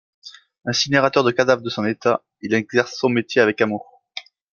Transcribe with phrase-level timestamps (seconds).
[0.65, 4.01] Incinérateur de cadavres de son état, il exerce son métier avec amour.